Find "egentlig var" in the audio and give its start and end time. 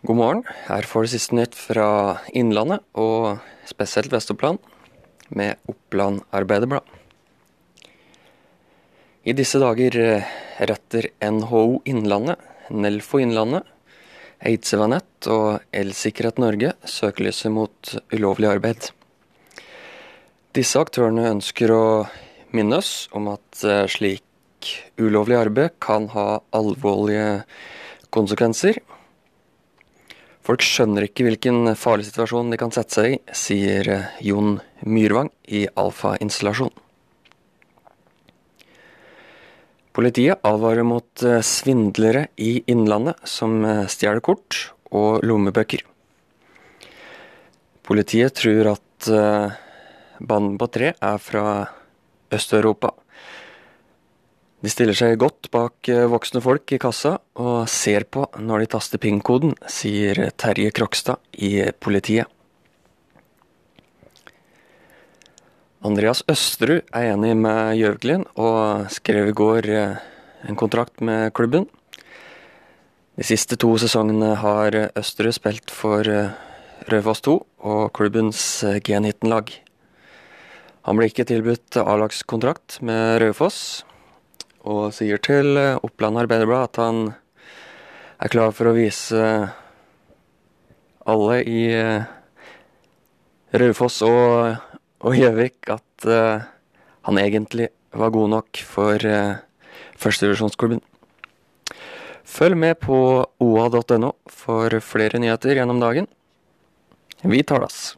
97.18-98.12